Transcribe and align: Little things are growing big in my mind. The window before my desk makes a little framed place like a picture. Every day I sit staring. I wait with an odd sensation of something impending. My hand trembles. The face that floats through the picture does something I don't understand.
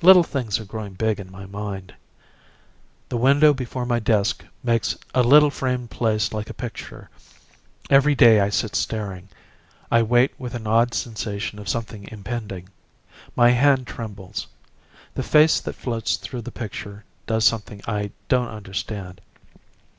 Little 0.00 0.22
things 0.22 0.58
are 0.58 0.64
growing 0.64 0.94
big 0.94 1.20
in 1.20 1.30
my 1.30 1.44
mind. 1.44 1.94
The 3.10 3.18
window 3.18 3.52
before 3.52 3.84
my 3.84 3.98
desk 3.98 4.42
makes 4.64 4.96
a 5.14 5.22
little 5.22 5.50
framed 5.50 5.90
place 5.90 6.32
like 6.32 6.48
a 6.48 6.54
picture. 6.54 7.10
Every 7.90 8.14
day 8.14 8.40
I 8.40 8.48
sit 8.48 8.74
staring. 8.74 9.28
I 9.90 10.00
wait 10.02 10.32
with 10.40 10.54
an 10.54 10.66
odd 10.66 10.94
sensation 10.94 11.58
of 11.58 11.68
something 11.68 12.08
impending. 12.10 12.70
My 13.36 13.50
hand 13.50 13.86
trembles. 13.86 14.46
The 15.12 15.22
face 15.22 15.60
that 15.60 15.74
floats 15.76 16.16
through 16.16 16.40
the 16.40 16.50
picture 16.52 17.04
does 17.26 17.44
something 17.44 17.82
I 17.86 18.12
don't 18.28 18.48
understand. 18.48 19.20